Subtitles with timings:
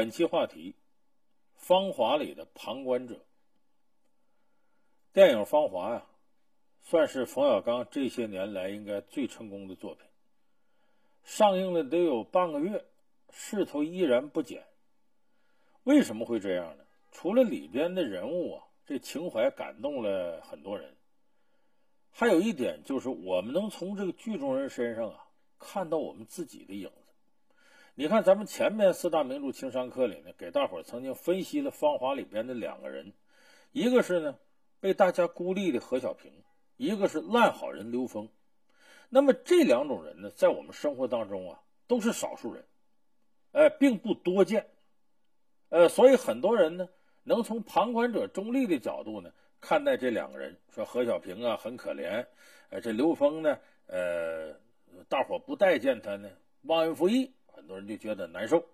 [0.00, 0.70] 本期话题：
[1.56, 3.22] 《芳华》里的旁观者。
[5.12, 6.06] 电影《芳华》呀，
[6.80, 10.06] 算是冯小刚这些年来应该最成功的作品。
[11.22, 12.82] 上映了得有半个月，
[13.30, 14.64] 势头依然不减。
[15.82, 16.84] 为什么会这样呢？
[17.12, 20.96] 除了里边的人物啊，这情怀感动了很多人，
[22.10, 27.09] 还有一点就是我们能从这个剧中人身上啊看到我们自己的影子。
[28.00, 33.12] 你看，咱们前面四大名著情商课里呢，给大伙儿曾经分析了《芳华》里边的两个人，
[33.72, 34.38] 一个是呢
[34.80, 36.32] 被大家孤立的何小平，
[36.78, 38.26] 一个是烂好人刘峰。
[39.10, 42.64] 那么这两种人呢，在我们生活当中啊，都是少数人，
[43.52, 44.66] 哎，并不多见。
[45.68, 46.88] 呃，所以很多人呢，
[47.22, 52.24] 能从旁观者中立的角度呢，看待这两个人，说何小平啊很可怜，
[52.70, 54.54] 呃，这刘峰呢，呃，
[55.10, 56.30] 大伙不待见他呢，
[56.62, 58.64] 忘恩负义，很多人就觉得难受。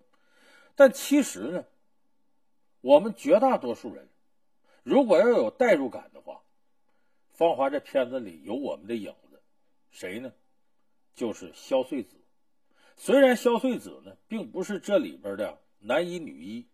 [0.75, 1.65] 但其实呢，
[2.79, 4.07] 我们绝大多数人，
[4.83, 6.35] 如果要有代入感的话，
[7.31, 9.41] 《芳华》这片子里有我们的影子，
[9.91, 10.31] 谁呢？
[11.13, 12.15] 就是萧穗子。
[12.95, 16.65] 虽然萧穗子呢，并不是这里边的男一女一。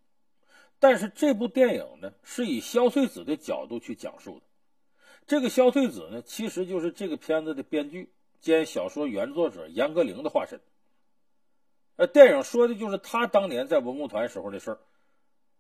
[0.80, 4.46] 但是这部电影呢，是以萧穗子的角度去讲述的。
[5.26, 10.60] 这个萧穗子呢，其实就是这个片子的编剧兼小说原作者严歌苓的化身。
[11.96, 14.80] 呃，电影说的就是他当年在文工团时候的事儿。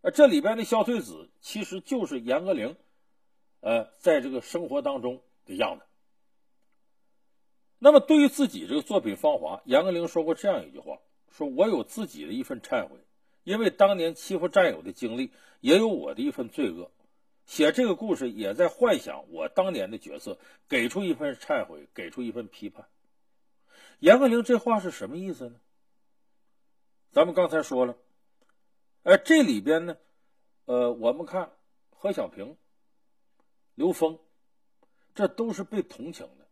[0.02, 2.76] 呃，这里边的萧穗子其实就是严歌苓，
[3.62, 5.86] 呃，在这个生活当中的样子。
[7.80, 11.00] 那么，对于自己这个作品《芳华》，严歌苓说过这样一句话
[11.31, 12.98] ：“说我有自己的一份忏悔。”
[13.44, 16.92] 因为当年欺负战友的经历，也有我的一份罪恶。
[17.45, 20.38] 写这个故事也在幻想我当年的角色，
[20.70, 22.88] 给出一份忏悔，给出一份批判。
[24.00, 25.56] 严歌苓这话是什么意思呢？
[27.14, 27.95] 咱们刚才说了，
[29.03, 29.95] 哎，这里边呢，
[30.66, 31.52] 呃，我们看
[31.92, 32.58] 何小平、
[33.75, 34.17] 刘峰，
[35.14, 36.48] 这都是被同情的。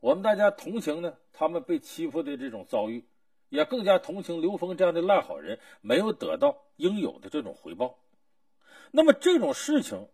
[0.00, 3.06] 我们大家同情呢，他们被欺负的这种遭遇。
[3.48, 7.98] 也更加同情刘峰这样的烂好人没有得到应有的这种回报。
[8.90, 10.08] 那么这种事情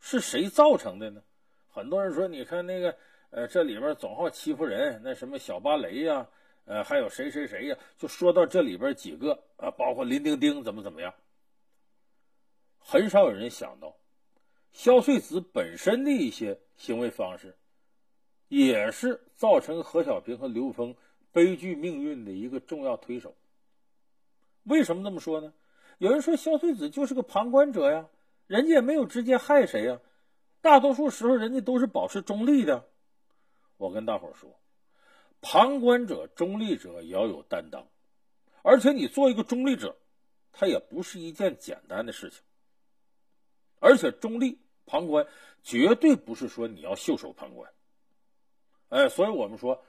[0.00, 1.22] 是谁造成的呢？
[1.68, 2.96] 很多人说，你看那个，
[3.30, 6.28] 呃，这里边总好欺负人，那什么小芭蕾呀，
[6.70, 11.12] 呃，还有谁谁谁呀，就说到这里边几个啊，包括林丁丁怎么怎么样，
[12.78, 13.96] 很少有人想到，
[14.70, 17.56] 萧穗子本身的一些行为方式，
[18.46, 20.94] 也是造成何小平和刘峰。
[21.32, 23.34] 悲剧命运的一个重要推手。
[24.62, 25.52] 为什么这么说呢？
[25.98, 28.08] 有人说萧穗子就是个旁观者呀，
[28.46, 30.00] 人家也没有直接害谁呀，
[30.60, 32.88] 大多数时候人家都是保持中立的。
[33.76, 34.59] 我跟大伙说，
[35.40, 37.86] 旁观者、中立者也要有担当，
[38.62, 39.96] 而且你做一个中立者，
[40.52, 42.42] 他也不是一件简单的事情。
[43.78, 45.26] 而且中立旁观
[45.62, 47.72] 绝对不是说你要袖手旁观。
[48.88, 49.82] 哎，所以我们说。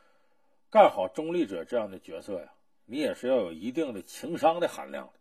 [0.73, 2.53] 干好中立者这样的角色呀，
[2.85, 5.13] 你也是要有一定的情商的含量的。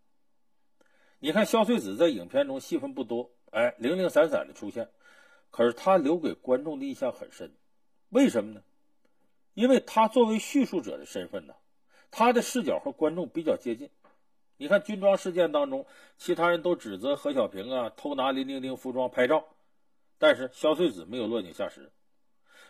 [1.19, 4.89] 你看萧穗子在影片中戏份不多，哎，零零散散的出现，
[5.51, 7.53] 可是他留给观众的印象很深。
[8.11, 8.63] 为什么呢？
[9.55, 11.55] 因为他作为叙述者的身份呢，
[12.11, 13.91] 他的视角和观众比较接近。
[14.57, 15.87] 你看军装事件当中，
[16.19, 19.45] 其他人都指责何小平啊偷拿林丁丁服装拍照，
[20.19, 21.91] 但是萧穗子没有落井下石。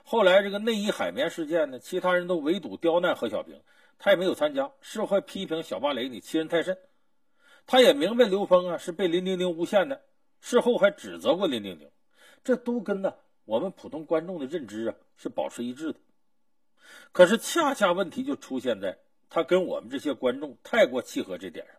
[0.05, 3.61] 后来这个内衣海绵事件呢，其他人都围堵刁难何小平，
[3.99, 4.71] 他也没有参加。
[4.81, 6.79] 事后还批评小芭蕾你欺人太甚，
[7.67, 10.01] 他也明白刘峰啊是被林丁丁诬陷的，
[10.41, 11.91] 事后还指责过林丁丁，
[12.45, 13.15] 这都跟呢
[13.45, 15.99] 我们普通观众的认知啊是保持一致的。
[17.13, 21.75] 可是恰恰问题就出现在他跟我们这些观众太过契合这点上。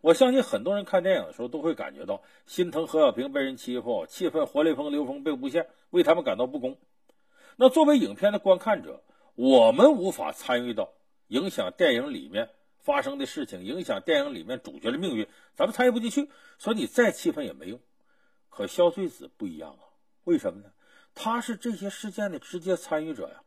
[0.00, 6.76] 我相信很多人看电影的时候都会感觉到心疼何小平被人欺负，气愤活雷锋、刘峰被诬陷，为他们感到不公。
[7.56, 9.02] 那作为影片的观看者，
[9.34, 10.92] 我们无法参与到
[11.28, 16.28] 影响电影里面发生的事情，影响电影里面主角的命运，咱们参与不进去，
[16.58, 17.80] 所以你再气愤也没用。
[18.50, 19.88] 可萧穗子不一样啊，
[20.24, 20.70] 为什么呢？
[21.14, 23.43] 他是这些事件的直接参与者呀，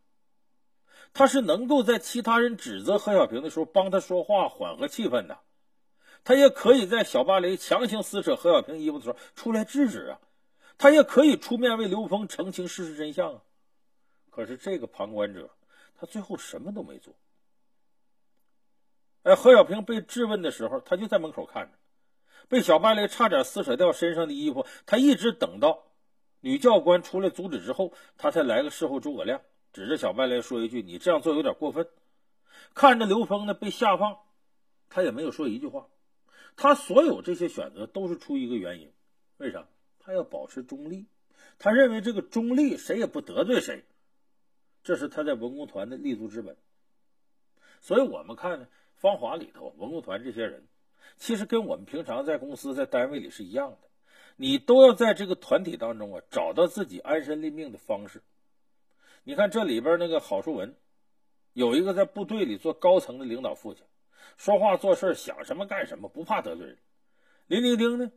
[1.18, 5.40] 他是能够在其他人指责何小平的时候帮他说话，缓和气氛的，
[6.24, 10.20] 他也可以在小芭蕾强行撕扯何小平衣服的时候出来制止啊，
[10.78, 13.42] 他也可以出面为刘峰澄清事实真相啊。
[14.30, 15.50] 可是这个旁观者，
[16.00, 17.16] 他最后什么都没做。
[19.24, 21.72] 哎，何小平被质问的时候，他就在门口看着，
[22.48, 25.88] 被小芭蕾差点撕扯掉身上的衣服，他一直等到
[26.42, 29.42] 女教官出来阻止之后，他才来个事后诸葛亮，
[29.78, 31.88] 指着小芭蕾说一句：“你这样做有点过分。”
[32.74, 34.18] 看着刘峰呢被下放，
[34.90, 35.88] 他也没有说一句话。
[36.56, 38.92] 他所有这些选择都是出于一个原因，
[39.38, 39.68] 为啥？
[40.00, 41.06] 他要保持中立，
[41.60, 43.84] 他认为这个中立谁也不得罪谁，
[44.84, 46.58] 这是他在文工团的立足之本。
[47.80, 50.66] 所以我们看呢，芳华里头文工团这些人，
[51.18, 53.78] 其实跟我们平常在公司在单位里是一样的，
[54.38, 58.24] 你都要在这个团体当中啊找到自己安身立命的方式。
[59.28, 60.74] 你看这里边那个郝树文，
[61.52, 63.84] 有一个在部队里做高层的领导父亲，
[64.38, 66.78] 说话做事想什么干什么，不怕得罪人。
[67.48, 68.10] 林丁丁呢，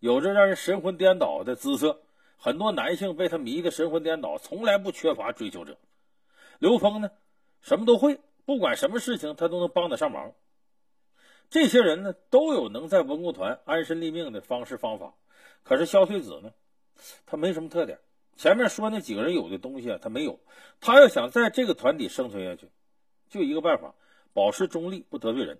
[0.00, 2.02] 有着让人神魂颠倒的姿色，
[2.36, 5.78] 很多男性被他迷得神魂颠倒，从来不缺乏追求者。
[6.58, 7.12] 刘峰呢，
[7.60, 10.32] 什么都会，不管什么事情他都能帮得上忙。
[11.48, 15.14] 这些人呢，都有能在文工团安身立命的方式方法。
[15.62, 16.52] 可是肖翠子呢，
[17.24, 18.00] 他没什么特点。
[18.36, 20.38] 前面说那几个人有的东西啊，他没有。
[20.80, 22.68] 他要想在这个团体生存下去，
[23.28, 23.94] 就一个办法：
[24.32, 25.58] 保持中立，不得罪人。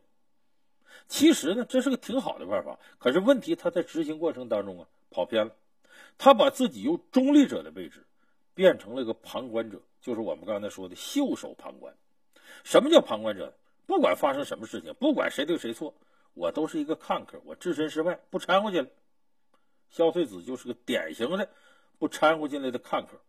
[1.09, 2.79] 其实呢，这是个挺好的办法。
[2.99, 5.55] 可是问题他在执行过程当中啊，跑偏了。
[6.17, 8.05] 他把自己由中立者的位置
[8.55, 11.95] 变成了一个旁观者，就是我们刚才说的袖手旁观。
[12.65, 13.53] 什么叫旁观者？
[13.87, 15.93] 不管发生什么事情，不管谁对谁错，
[16.35, 18.89] 我都是一个看客，我置身事外，不掺和进来。
[19.91, 21.49] 萧翠子就是个典型的。
[22.01, 23.21] 不掺和进来的看客，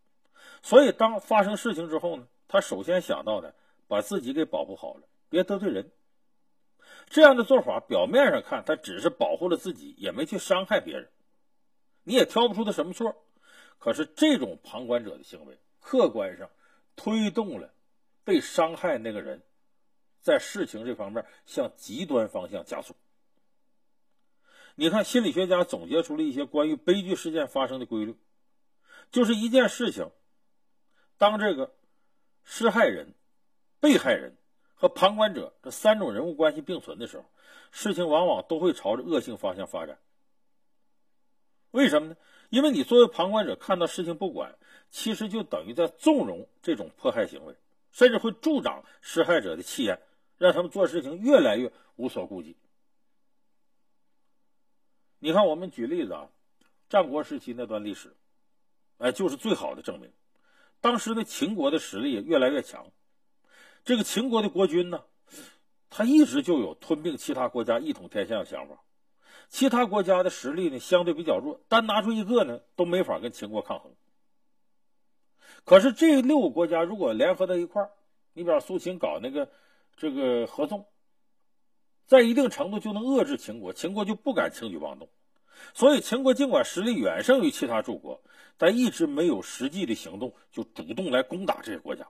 [0.62, 3.54] 所以当发生事情之后呢，他首先想到的
[3.90, 5.92] 把自己给保护好了，别得罪人。
[7.10, 11.10] 这样的做法表面上看，他只是保护了自己，也没去伤害别人，
[12.04, 13.14] 你也挑不出他什么错。
[13.78, 16.50] 可是这种旁观者的行为，客观上
[16.96, 17.74] 推动了
[18.24, 19.44] 被伤害那个人
[20.22, 22.96] 在事情这方面向极端方向加速。
[24.76, 28.16] 你看，心理学家总结出了一些关于悲剧事件发生的规律。
[29.10, 30.12] 就是一件事情，
[31.18, 31.74] 当这个
[32.44, 33.14] 施害人、
[33.80, 34.36] 被害人
[34.76, 37.26] 和旁观者这三种人物关系并存的时候，
[37.72, 39.98] 事情往往都会朝着恶性方向发展。
[41.72, 42.18] 为什么呢？
[42.50, 44.58] 因为你作为旁观者看到事情不管，
[44.90, 47.56] 其实就等于在纵容这种迫害行为，
[47.92, 49.98] 甚至会助长施害者的气焰，
[50.38, 52.58] 让他们做事情越来越无所顾忌。
[55.20, 56.28] 你看，我们举例子啊，
[56.90, 58.14] 战国时期那段历史。
[59.02, 60.12] 哎，就是最好的证明。
[60.80, 62.86] 当时呢，秦国的实力越来越强。
[63.84, 65.04] 这个秦国的国君呢，
[65.90, 68.84] 他一直就有吞并其他国家、一统天下的想法。
[69.50, 73.92] 其他国家的实力呢，相对比较弱，单拿出一个呢，都没法跟秦国抗衡。
[75.66, 77.92] 可是这六个国家如果联合在一块儿，
[78.34, 79.50] 你比方苏秦搞那个
[79.98, 80.86] 这个合纵，
[82.06, 85.10] 在一定程度就能遏制秦国，秦国就不敢轻举妄动。
[85.74, 88.22] 所以，秦国尽管实力远胜于其他诸国，
[88.58, 92.08] 但一直没有实际的行动，就主动来攻打这些国家。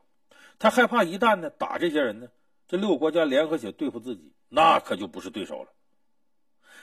[0.58, 2.28] 他害怕一旦呢打这些人呢，
[2.68, 5.70] 这六个国家联合起来对付自己，那可就不是对手了。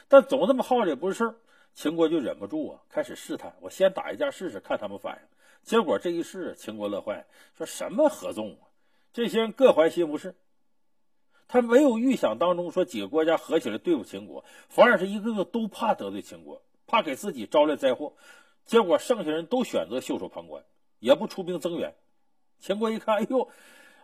[0.08, 1.34] 但总这么耗着也不是事儿，
[1.74, 5.28] 秦国就忍不住啊，开始试探：我先打一架试试，看他们反应。
[5.62, 7.24] 结果这一试，秦国乐坏了，
[7.56, 8.68] 说什么合纵啊？
[9.12, 10.34] 这些人各怀心不是。
[11.48, 18.12] 他没有预想当中说几个国家合起来对付秦国，反而是一个个都怕得罪秦国，怕给自己招来灾祸。
[18.66, 20.62] 结果剩下人都选择袖手旁观，
[20.98, 21.94] 也不出兵增援。
[22.58, 23.48] 秦国一看，哎呦，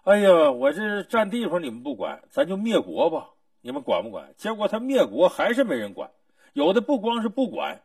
[0.04, 4.32] 哎呀，我这占地方你们不管，咱就灭国吧，你们管不管？
[4.38, 6.10] 结果他灭国还是没人管，
[6.54, 7.82] 有的不光是不管，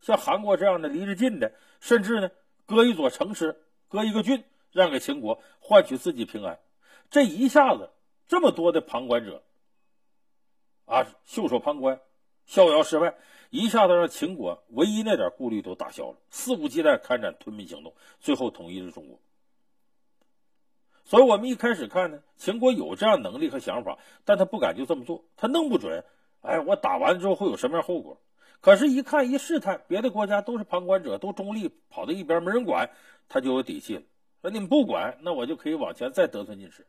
[0.00, 2.30] 像韩国这样的离着近的，甚至呢
[2.64, 3.56] 割一座城池，
[3.88, 6.60] 割一个郡让给秦国，换取自己平安。
[7.10, 7.90] 这一下子。
[8.28, 9.42] 这么多的旁观者，
[10.84, 11.98] 啊，袖手旁观，
[12.44, 13.16] 逍遥世外，
[13.48, 19.18] 一下子让秦国唯一那点顾虑都打消了，肆无忌惮开展吞并行动，最后统一了中国。
[21.04, 26.04] 所以，我们一开始看呢，秦国有这样能力和想法，但他不敢就这么做，他弄不准，
[26.42, 28.20] 哎，我打完之后会有什么样后果？
[28.60, 32.90] 可是，一看一试探，别的国家都是旁观者，都中立，跑到一边没人管，
[33.26, 34.02] 他就有底气了。
[34.42, 36.86] 说你们不管，那我就可以往前再得寸进尺。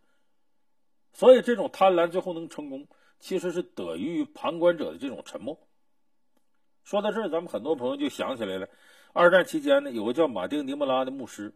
[1.13, 2.87] 所以，这种贪婪最后能成功，
[3.19, 5.59] 其实是得益于旁观者的这种沉默。
[6.83, 8.67] 说到这儿，咱们很多朋友就想起来了，
[9.13, 11.53] 二战期间呢，有个叫马丁·尼莫拉的牧师，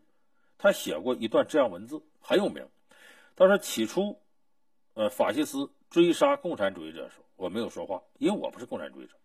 [0.57, 2.67] 他写过一段这样文字，很有名。
[3.36, 4.19] 他说：“起初，
[4.93, 9.15] 呃，法西斯追杀共产主义者的时候，我没有说话，因为我不是共产主义者；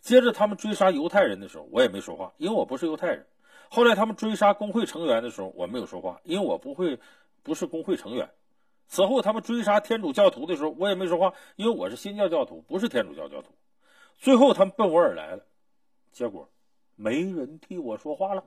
[0.00, 3.24] 接着他们追杀犹太人的时候，我也没说话，因为我不是犹太人；
[3.68, 6.96] 后来他们追杀工会成员的时候，我没有说话，因为我不会，
[7.42, 8.30] 不是工会成员。”
[8.88, 13.50] 此后，他们追杀天主教徒的时候，我也没说话，因为我是新教教徒，不是天主教教徒。
[14.18, 15.44] 最后，他们奔我而来了，
[16.12, 16.48] 结果
[16.94, 18.44] 没人替我说话了。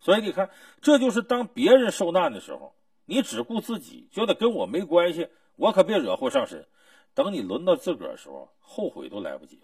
[0.00, 6.66] 所以你看，这就是当别人受难的时候，你只顾自己，觉得跟我没关系，我可别惹祸上身。
[7.12, 9.60] 等你轮到自个儿的时候，后悔都来不及。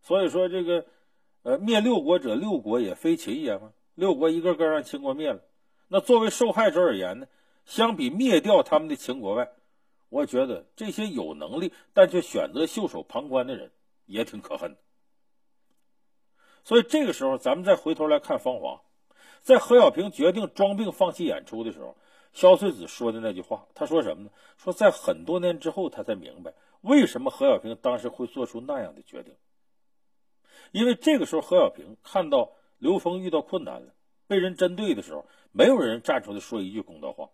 [0.00, 0.86] 所以说，这个，
[1.42, 3.72] 呃，灭六国者，六国也非秦也嘛。
[3.94, 5.42] 六国一个个让秦国灭了，
[5.92, 7.26] 那作为受害者而言呢，
[7.66, 9.52] 相比灭掉他们的秦国外，
[10.08, 13.70] 我觉得这些有能力但却选择袖手旁观的人
[14.06, 14.78] 也挺可恨的。
[16.64, 18.80] 所以这个时候，咱们再回头来看方华，
[19.42, 21.94] 在何小平决定装病放弃演出的时候。
[22.32, 24.30] 萧穗子说的那句话，他说什么呢？
[24.56, 29.34] 说在很多年之后，他才明白为什么何小平当时会做出那样的决定。
[30.70, 33.92] 因为这个时候，何小平看到刘峰遇到困难了，
[34.26, 37.28] 被人针对的时候，没有人站出来说一句公道话，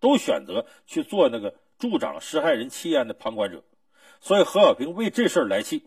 [0.00, 3.64] 都选择去做那个助长施害人气焰的旁观者。
[4.20, 5.82] 所以何小平为这事儿来气，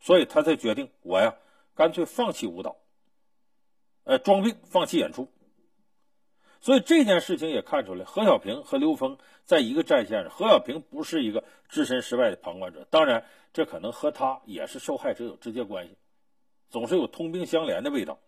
[0.00, 1.36] 所以他才决定我呀，
[1.74, 2.76] 干脆放弃舞蹈，
[4.04, 5.28] 呃，装病放弃演出。
[6.60, 10.30] 所以这件事情也看出来，何小平和刘峰在一个战线上。
[10.30, 15.96] 何小平不是一个置身事外的旁观者，当然，这可能和他也是受害者有直接关系，
[16.68, 18.18] 总是有通病相连的味道。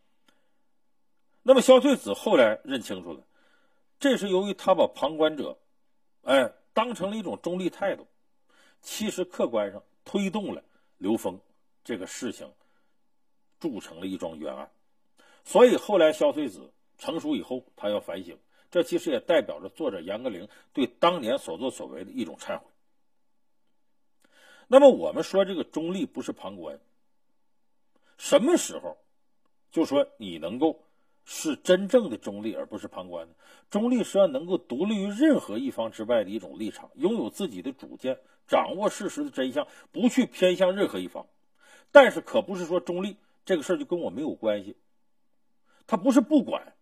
[1.49, 3.23] 那么萧翠子后来认清楚了，
[3.99, 5.59] 这是由于他把旁观者，
[6.25, 8.07] 哎，当成了一种中立态度。
[8.83, 10.63] 其实客观上推动了
[10.99, 11.41] 刘峰
[11.83, 12.53] 这个事情
[13.59, 14.71] 铸成了一桩冤案。
[15.43, 16.71] 所以后来萧翠子。
[16.99, 18.37] 成熟以后，他要反省，
[18.73, 22.65] 这其实也代表着作者严歌苓对当年所作所为的一种忏悔。
[24.67, 26.81] 那么，我们说这个中立不是旁观，
[28.17, 28.99] 什么时候
[29.71, 30.88] 就说你能够
[31.31, 33.35] 是真正的中立，而不是旁观呢？
[33.69, 41.27] 中立是要能够独立于任何一方之外的一种立场，拥有自己的主见，掌握事实的真相，不去偏向任何一方。
[41.93, 44.75] 但是，可不是说中立这个事儿就跟我没有关系，
[45.87, 46.73] 他不是不管。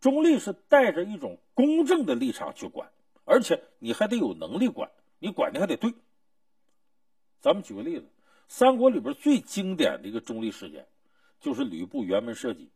[0.00, 2.90] 中立是带着一种公正的立场去管，
[3.24, 4.90] 而且你还得有能力管，
[5.20, 5.94] 你管的还得对。
[7.38, 8.06] 咱们举个例子，
[8.48, 10.88] 三国里边最经典的一个中立事件，
[11.38, 12.68] 就是吕布辕门射戟。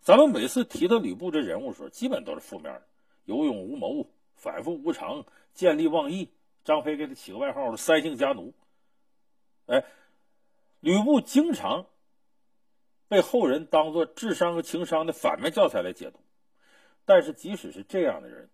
[0.00, 2.82] 咱们每次提到吕布这人物的时候，基本都是负面的，
[3.24, 6.30] 有勇无谋，反复无常，见利忘义。
[6.64, 8.54] 张飞给他起个外号“三姓家奴”。
[9.66, 9.84] 哎，
[10.80, 11.86] 吕布经常。
[13.06, 16.18] 被后人当做智商和情商的反面教材来解读，
[17.04, 18.48] 但是即使是这样的人，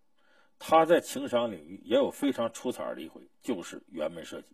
[0.58, 4.48] 他在情商领域也有非常出彩的一回，就是辕门射戟。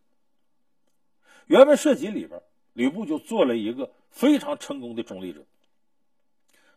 [1.49, 2.41] 辕门射戟里边，
[2.75, 5.45] 吕布就做了一个非常成功的中立者。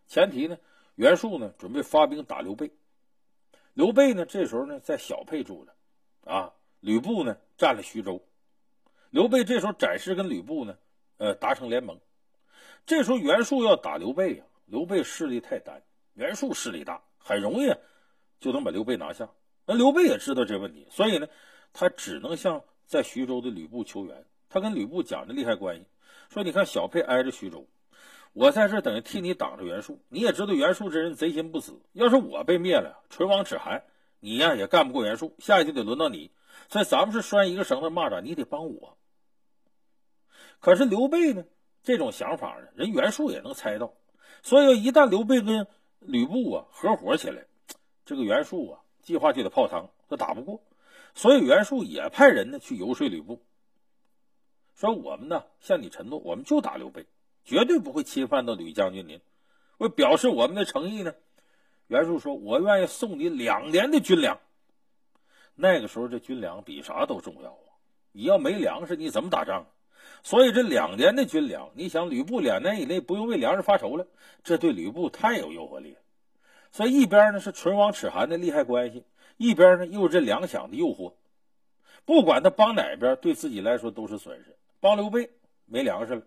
[0.09, 0.57] 前提呢，
[0.95, 2.71] 袁术呢准备发兵打刘备，
[3.75, 5.73] 刘备呢这时候呢在小沛住着，
[6.29, 8.25] 啊，吕布呢占了徐州，
[9.11, 10.75] 刘备这时候暂时跟吕布呢，
[11.17, 11.99] 呃，达成联盟。
[12.87, 15.83] 这时候袁术要打刘备呀，刘备势力太单，
[16.15, 17.71] 袁术势力大，很容易
[18.39, 19.29] 就能把刘备拿下。
[19.67, 21.27] 那刘备也知道这问题，所以呢，
[21.71, 24.25] 他只能向在徐州的吕布求援。
[24.49, 25.85] 他跟吕布讲的利害关系，
[26.33, 27.67] 说：“你看小沛挨着徐州，
[28.33, 29.99] 我在这等于替你挡着袁术。
[30.09, 33.83] 你也知道袁术这人贼心不死，要是我被灭了，唇亡齿寒，
[34.19, 36.31] 你呀也干不过袁术，下一就得轮到你。
[36.69, 38.97] 所以咱们是拴一个绳子蚂蚱，你得帮我。
[40.59, 41.45] 可是刘备呢？”
[41.81, 43.93] 这种想法呢，人袁术也能猜到，
[44.43, 45.65] 所以一旦刘备跟
[45.99, 47.45] 吕布啊合伙起来，
[48.05, 50.61] 这个袁术啊计划就得泡汤，他打不过，
[51.15, 53.41] 所以袁术也派人呢去游说吕布，
[54.75, 57.07] 说我们呢向你承诺，我们就打刘备，
[57.45, 59.19] 绝对不会侵犯到吕将军您。
[59.77, 61.13] 为表示我们的诚意呢，
[61.87, 64.39] 袁术说：“我愿意送你两年的军粮。”
[65.55, 67.75] 那个时候这军粮比啥都重要啊！
[68.11, 69.65] 你要没粮食，你怎么打仗？
[70.23, 74.07] 所以这两年的军粮，你想吕布两年以内不用为粮食发愁了，
[74.43, 75.99] 这对吕布太有诱惑力了。
[76.71, 79.03] 所以一边呢是唇亡齿寒的利害关系，
[79.37, 81.13] 一边呢又是这粮饷的诱惑。
[82.05, 84.55] 不管他帮哪边，对自己来说都是损失。
[84.79, 85.29] 帮刘备
[85.65, 86.21] 没粮食了，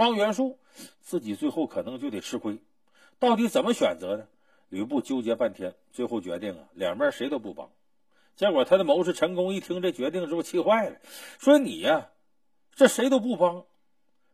[0.00, 0.58] 帮袁术
[1.02, 2.58] 自己最后可能就得吃亏。
[3.18, 4.26] 到底怎么选择呢？
[4.70, 7.70] 吕布纠结半天，最后决定啊，两边谁都不帮。
[8.34, 10.96] 结果他的谋士陈宫一听这决定之后气坏了，
[11.38, 12.08] 说你呀。
[12.72, 13.66] 这谁都不帮，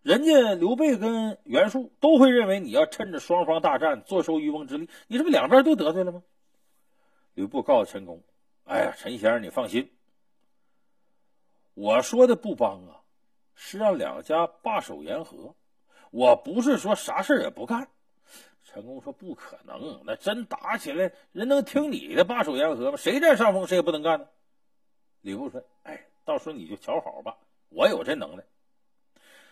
[0.03, 6.23] 人家刘备跟袁术都会认为你要趁着双方大战坐收渔翁之利，你这不两边都得罪了吗？
[7.35, 8.23] 吕布告诉陈宫
[8.65, 9.91] ：“哎呀，陈先生，你放心，
[11.75, 13.01] 我说的不帮啊，
[13.57, 15.57] 是让两家罢手言和，
[16.13, 17.89] 我不是说啥事也不干。”
[18.63, 22.97] 陈宫说：“不可能，那真打起来，人能听你的罢手言和吗？
[22.97, 24.27] 谁占上风，谁也不能干呢。”
[25.23, 27.37] 吕布说：“哎，到时候你就瞧好吧。”
[27.71, 28.45] 我有这能耐。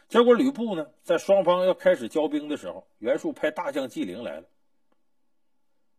[0.08, 4.46] 结果吕布呢，在双方要开始交兵的时候，袁术派大将纪灵来了。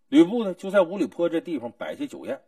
[0.07, 2.39] 吕布呢，就在五里坡这地方摆下酒宴。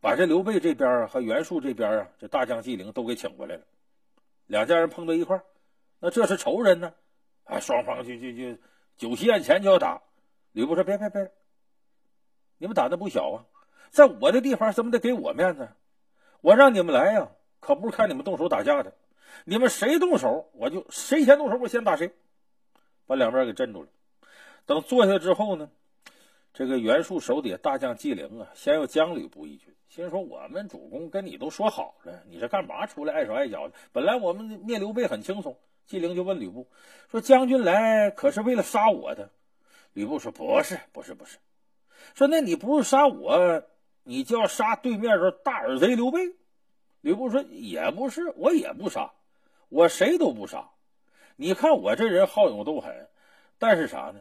[0.00, 3.62] 把这刘备这边啊和袁术这边啊，这大将纪灵都给请过来了。
[4.46, 5.40] 两家人碰到一块
[5.98, 6.92] 那这是仇人呢，
[7.44, 8.58] 啊，双方就就就
[8.96, 10.02] 酒席宴前就要打。
[10.52, 11.32] 吕布说：“别别别，
[12.58, 13.46] 你们胆子不小啊，
[13.90, 15.68] 在我的地方怎么得给我面子？
[16.40, 17.30] 我让你们来呀，
[17.60, 18.92] 可不是看你们动手打架的。
[19.44, 22.12] 你们谁动手，我就谁先动手，我先打谁，
[23.06, 23.88] 把两边给镇住了。
[24.66, 25.70] 等坐下之后呢，
[26.52, 33.74] 这个袁术手底下大将纪灵啊，先要将吕布一军。”心说：“我们主公跟你都说好了，你这干嘛出来碍手碍脚的？
[33.92, 36.66] 本来我们灭刘备很轻松。”纪灵就问吕布
[37.10, 39.30] 说：“将军来可是为了杀我的？”
[39.92, 41.38] 吕布说：“不是，不是，不是。”
[42.14, 43.64] 说：“那你不是杀我，
[44.02, 46.20] 你就要杀对面这大耳贼刘备？”
[47.02, 49.12] 吕布说：“也不是，我也不杀，
[49.68, 50.70] 我谁都不杀。
[51.36, 53.08] 你看我这人好勇斗狠，
[53.58, 54.20] 但是啥呢？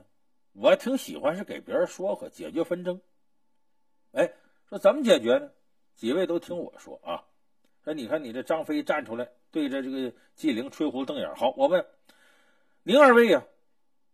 [0.53, 2.99] 我挺喜欢是给别人说和，解决纷争。
[4.11, 4.31] 哎，
[4.69, 5.49] 说怎么解决呢？”
[5.95, 7.23] 几位都听我说啊！
[7.83, 11.35] 说你看你这张飞站出来对着这个纪灵吹胡子瞪眼。
[11.35, 11.85] 好，我问
[12.83, 13.43] 您二位呀，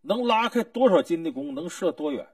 [0.02, 1.56] 能拉开多少斤的弓？
[1.56, 2.28] 能射多远？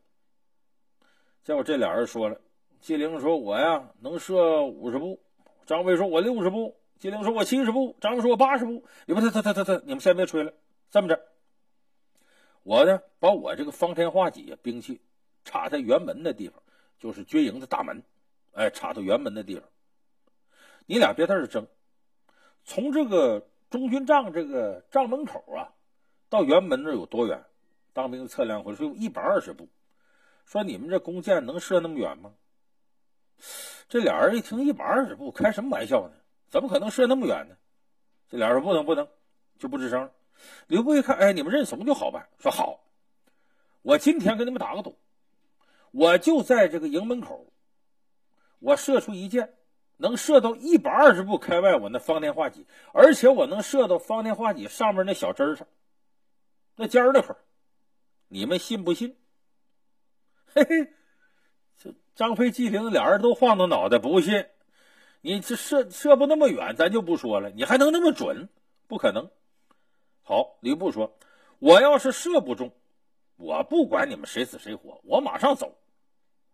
[1.44, 2.40] 结果这俩人说了，
[2.80, 5.20] 纪灵说：“我呀能射五十步。”
[5.66, 10.52] 张飞说：“我六十步。”纪灵说：“我七十步。”张飞说：“我八十步。”你们他他他他他，你们先别吹了，
[10.90, 11.20] 这么着，
[12.64, 15.00] 我呢把我这个方天画戟兵器
[15.44, 16.62] 插在辕门的地方，
[16.98, 18.02] 就是军营的大门。
[18.54, 19.68] 哎，插到辕门的地方，
[20.86, 21.68] 你俩别在这争。
[22.64, 25.74] 从这个中军帐这个帐门口啊，
[26.30, 27.44] 到辕门那有多远？
[27.94, 29.68] 当兵测量回说有一百二十步。
[30.46, 32.34] 说你们这弓箭能射那么远吗？
[33.90, 36.14] 这俩人一听一百二十步，开什么玩笑呢？
[36.50, 37.56] 怎么可能射那么远呢？
[38.30, 39.08] 这俩人说不能不能，
[39.58, 40.10] 就不吱声。
[40.68, 42.28] 刘备一看，哎，你们认怂就好办。
[42.40, 42.84] 说好，
[43.82, 44.98] 我今天跟你们打个赌，
[45.92, 47.48] 我就在这个营门口。
[48.60, 49.54] 我射出一箭，
[49.98, 55.68] 能射到一百二十步开外，我那方天画戟，而且我能射到方天画戟上面那小针上，
[56.78, 57.36] 那尖儿那块
[58.30, 59.18] 你们信不信？
[60.56, 60.94] 嘿嘿，
[61.78, 64.46] 这张飞、纪灵俩人都晃动脑袋，不信。
[65.22, 68.50] 你这射射不那么远，咱就不说了，你还能那么准？
[68.88, 69.30] 不可能。
[70.24, 71.16] 好，吕布说
[71.60, 72.74] ：“我要是射不中，
[73.36, 75.78] 我不管你们谁死谁活，我马上走。”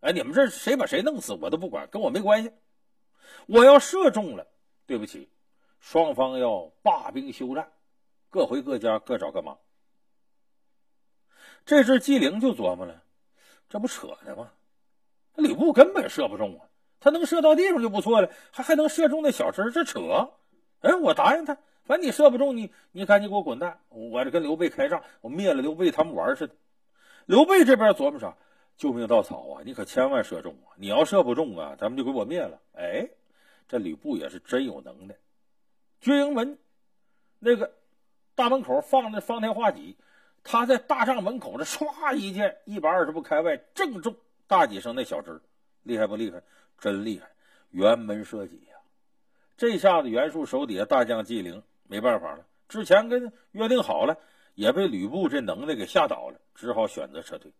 [0.01, 2.51] 哎，你们这谁把谁弄死，我都不管，跟我没关系。
[3.47, 4.47] 我要射中了，
[4.85, 5.29] 对不起，
[5.79, 7.71] 双方要罢兵休战，
[8.29, 9.57] 各回各家，各找各妈。
[11.65, 13.03] 这时纪灵就琢磨了，
[13.67, 14.53] 这不扯呢吗？
[15.35, 16.65] 吕布根本射不中啊，
[16.99, 19.99] 他能射到地方就不错了，还还能射中那小针，这扯。
[20.79, 21.57] 哎，我答应他，
[21.89, 26.53] 反正你射不中，你你赶紧给我滚蛋，我这跟刘备开仗，我灭了刘备，他们玩似的。
[27.25, 28.37] 刘备这边琢磨啥？
[28.77, 29.63] 救命稻草啊！
[29.65, 30.77] 你可千万射中啊！
[30.77, 32.61] 你要射不中啊，咱们就给我灭了。
[32.73, 33.09] 哎，
[33.67, 35.15] 这吕布也是真有能耐。
[35.99, 36.59] 军营门
[37.39, 37.73] 那个
[38.35, 39.97] 大门口放的方天画戟，
[40.43, 45.41] 他在大帐门口这唰一箭，一百二十步开外，正中大戟上那小枝
[45.81, 46.39] 厉害不厉害？
[46.77, 47.27] 真厉害！
[47.73, 48.77] 辕门射戟呀！
[49.57, 54.15] 这下子袁术手底下大将纪灵没办法了，之前跟约定好了，
[54.53, 57.51] 也被吕布这能耐给吓倒了，只好选择撤退。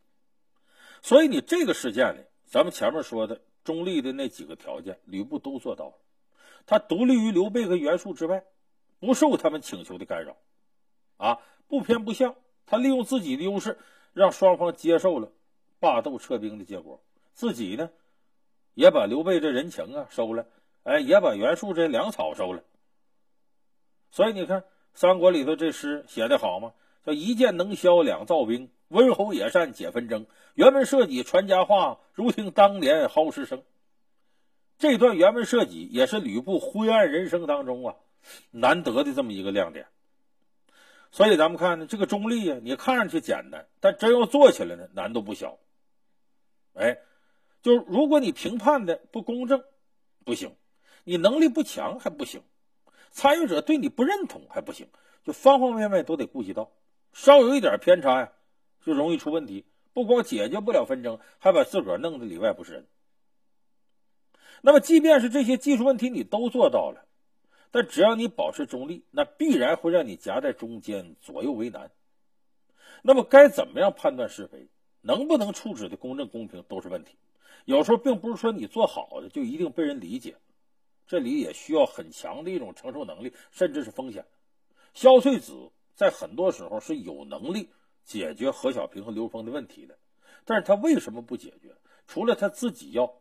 [1.02, 5.94] 所以你这个事件里，咱们前面说的中立的那几个条件，吕布都做到了。
[6.68, 8.44] 他独立于刘备和袁术之外，
[9.00, 10.38] 不受他们请求的干扰，
[11.18, 12.36] 啊，不偏不向。
[12.68, 13.80] 他利用自己的优势，
[14.14, 15.32] 让双方接受了
[15.80, 17.02] 霸斗撤兵的结果，
[17.34, 17.90] 自己呢，
[18.76, 20.46] 也把刘备这人情啊收了，
[20.84, 22.64] 哎，也把袁术这粮草收了。
[24.12, 26.74] 所以你看，三国里头这诗写的好吗？
[27.06, 28.70] 叫一箭能消两灶兵。
[28.90, 33.62] 温侯野善解纷争，辕门射戟传佳话，如听当年蒿石声。
[34.80, 37.96] 这段辕门射戟也是吕布灰暗人生当中啊
[38.50, 39.86] 难得的这么一个亮点。
[41.12, 45.60] 所以咱们看呢，这个中立呀，你看上去简单，但真要做起来呢，难度不小。
[46.74, 46.98] 哎，
[47.62, 49.64] 就如果你评判的不公正，
[50.26, 50.50] 不行；
[51.04, 52.42] 你能力不强还不行；
[53.12, 54.88] 参与者对你不认同还不行，
[55.24, 56.72] 就方方面面都得顾及到。
[57.14, 58.32] 稍有一点偏差呀。
[58.86, 62.88] 就容易出问题，不光解决不了纷争，还把自个儿弄得里外不是人。
[64.62, 67.06] 那么，即便是这些技术问题你都做到了，
[67.72, 71.92] 但只要你保持中立，那必然会让你夹在中间，左右为难。
[73.02, 74.70] 那么，该怎么样判断是非，
[75.02, 77.18] 能不能处置的公正公平，都是问题。
[77.66, 80.38] 有时候，并不是说你做好的就一定被人理解，
[81.10, 84.26] 这里也需要很强的一种承受能力，甚至是风险。
[84.94, 87.68] 萧翠子在很多时候是有能力。
[88.06, 89.96] 解决何小平和刘峰的问题的，
[90.44, 91.76] 但是他为什么不解决？
[92.08, 93.14] 除了他自己要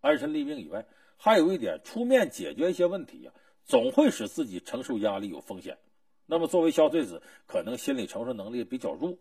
[0.00, 3.32] 安身立命以外，还有一点，出面解决一些问题呀，
[3.64, 5.78] 总会使自己承受压力有风险。
[6.26, 9.18] 那么，作为萧翠子，可能心理承受能力比较弱，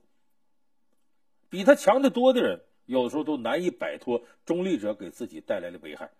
[1.50, 6.12] 比他强得多的人，有的时候都难以摆脱中立者给自己带来的危害。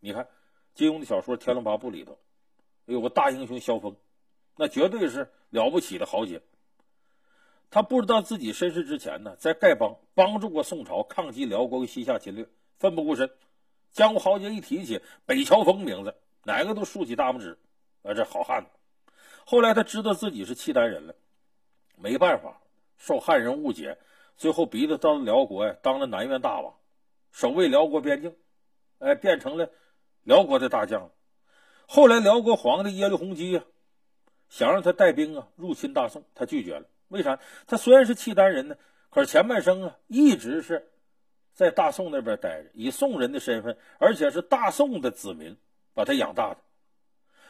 [0.00, 0.26] 你看，
[0.74, 2.18] 金庸的小说《天龙八部》里头
[2.86, 3.96] 有个大英雄萧峰，
[4.56, 6.40] 那绝对是了不起的豪杰。
[7.70, 12.46] 他不知道自己身世之前呢，在丐帮帮助过宋朝抗击辽国和西夏侵略，
[12.78, 13.30] 奋不顾身。
[13.92, 17.58] 江湖豪杰一提起北乔峰名字，哪个都竖起大拇指，
[18.02, 18.70] 啊，这好汉子。
[19.44, 21.14] 后来他知道自己是契丹人了，
[21.96, 22.60] 没办法，
[22.96, 23.98] 受汉人误解，
[24.36, 26.74] 最后逼他到了辽国呀，当了南院大王，
[27.30, 28.34] 守卫辽国边境，
[28.98, 29.70] 哎，变成了
[30.24, 31.10] 辽国的大将。
[31.86, 33.64] 后来辽国皇帝耶律洪基啊，
[34.48, 36.86] 想让他带兵啊入侵大宋，他拒绝了。
[37.08, 37.38] 为啥？
[37.66, 38.76] 他虽然是契丹人呢，
[39.10, 40.88] 可是前半生啊一直是
[41.52, 45.56] 在大宋那边待着，以宋人的身份，而且是大宋的子民，
[45.92, 46.58] 把他养大的。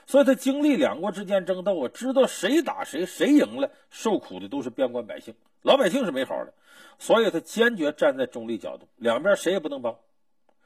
[0.04, 5.32] 所以他经历两国之间争斗啊，知道谁打谁，谁赢了，受苦的都是边关百姓，
[5.62, 6.52] 老百姓是没好的。
[6.98, 9.96] 所以他坚决站在中立角度，两边谁也不能帮。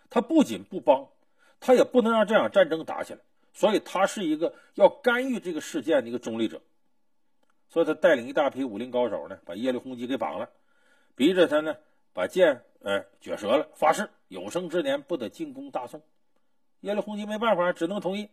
[0.09, 1.07] 他不仅不帮，
[1.61, 3.21] 他也不能让这场战争打起来。
[3.53, 6.61] 所以他是一个要干预这个事件的一个中立者。
[7.69, 10.51] 所以他带领一大批武林高手呢，把耶律洪基给绑了，
[11.15, 11.77] 逼着他呢
[12.13, 16.03] 把剑呃撅折了，发誓有生之年不得进攻大宋。
[16.81, 18.29] 耶律洪基没办法，只能同意。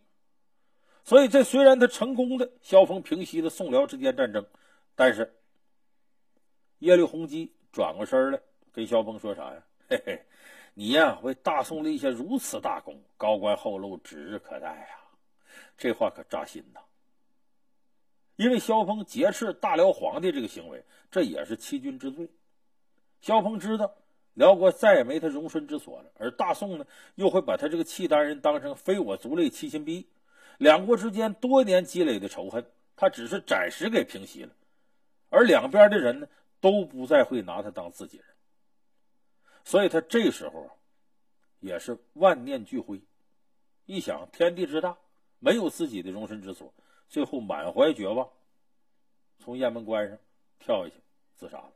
[1.04, 4.46] 所以，这虽然他成功的萧峰平息了宋辽之间战争，
[4.94, 5.34] 但是
[6.78, 8.40] 耶律洪基转过身来
[8.72, 9.62] 跟萧峰说啥呀？
[9.88, 10.24] 嘿嘿，
[10.74, 14.88] 你呀为大宋立下如此大功，高官厚禄指日可待呀！
[15.78, 16.80] 这话可扎心呐。
[18.34, 22.28] 因为萧峰劫持大辽皇帝这个行为，这也是欺君之罪。
[23.20, 23.94] 萧峰知道
[24.34, 26.84] 辽国再也没他容身之所了，而大宋呢
[27.14, 30.08] 又会把他这个契丹人当成非我族类，欺心必异。
[30.58, 34.52] 两国之间多年积累的仇恨，他只是暂时给平息了，
[35.30, 36.26] 而两边的人呢，
[36.60, 38.26] 都不再会拿他当自己人，
[39.64, 40.70] 所以他这时候，
[41.58, 43.00] 也是万念俱灰，
[43.86, 44.96] 一想天地之大，
[45.38, 46.72] 没有自己的容身之所，
[47.08, 48.28] 最后满怀绝望，
[49.38, 50.18] 从雁门关上
[50.58, 51.00] 跳下去
[51.34, 51.72] 自杀了。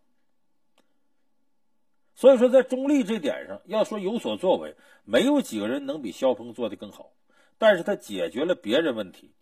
[2.15, 4.75] 所以说，在中立这点上，要说有所作为，
[5.05, 7.13] 没有几个人能比萧峰做的更好。
[7.57, 9.33] 但是他解决了别人问题，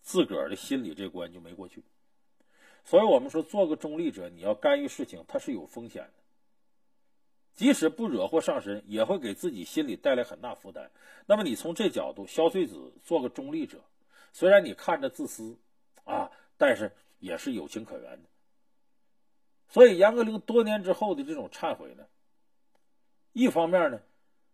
[0.00, 1.82] 自个儿的心理这关就没过去。
[2.84, 6.23] 所以我们说，做个中立者，你要干预事情，它是有风险的。
[7.54, 10.90] 即使不惹祸上身，也会给自己心里带来很大负担。
[11.26, 13.78] 那么你从这角度，萧穗子做个中立者，
[14.32, 15.56] 虽然你看着自私
[16.04, 16.90] 啊，但是
[17.20, 18.28] 也是有情可原的。
[19.68, 22.04] 所以杨格陵多年之后的这种忏悔呢，
[23.32, 24.00] 一方面呢，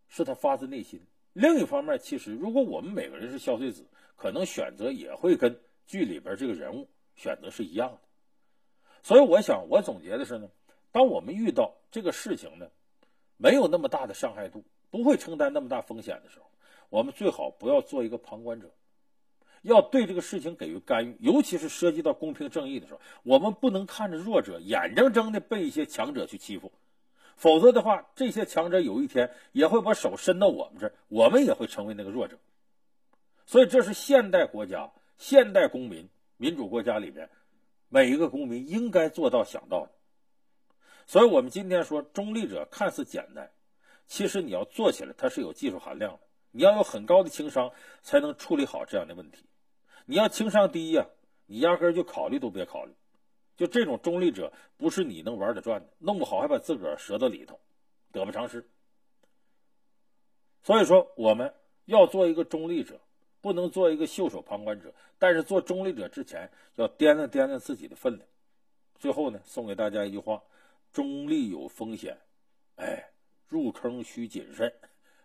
[0.09, 1.01] 是他发自内心。
[1.33, 3.87] 另一方面，其实如果我们每个人是萧穗子，
[4.17, 8.01] 可能选择也会跟剧里边这个人物选择是一样的。
[9.03, 10.51] 所以，我想我总结的是呢，
[10.93, 12.69] 当我们遇到这个事情呢，
[13.43, 16.45] 没有那么大的伤害度，不会承担那么大风险的时候，
[16.91, 18.71] 我们最好不要做一个旁观者，
[19.63, 21.17] 要对这个事情给予干预。
[21.21, 26.71] 尤其是涉及到公平正义的时候，我们不能看着弱者眼睁睁的被一些强者去欺负。
[27.37, 32.39] 否则的话，这些强者有一天也会把手伸到我们这儿，我们也会成为那个弱者。
[33.47, 37.31] 所以，这是现代国家、现代公民、民主国家里边
[37.89, 39.93] 每一个公民应该做到、想到的。
[41.11, 43.51] 所以，我们今天说中立者看似简单，
[44.07, 46.21] 其实你要做起来，它是有技术含量的。
[46.53, 47.69] 你要有很高的情商，
[48.01, 49.45] 才能处理好这样的问题。
[50.07, 51.05] 你要情商低呀，
[51.47, 52.95] 你压根就考虑都别考虑。
[53.57, 57.59] 就这种中立者，不是你能玩得转的，弄不好还把自个儿折到里头，
[58.13, 58.65] 得不偿失。
[60.63, 61.53] 所以说，我们
[61.87, 63.01] 要做一个中立者，
[63.41, 64.95] 不能做一个袖手旁观者。
[65.19, 68.25] 但是做中立者之前，要掂量掂量自己的分量。
[69.01, 70.41] 最后呢，送给大家一句话：
[70.93, 72.19] 中立有风险，
[72.77, 73.11] 哎，
[73.47, 74.73] 入坑需谨慎。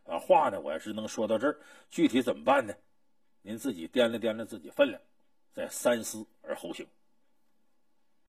[0.03, 2.73] 啊，话呢，我也是能说到这儿，具体怎么办呢？
[3.41, 5.01] 您自己掂量掂量自己分量，
[5.51, 6.85] 再三思而后行。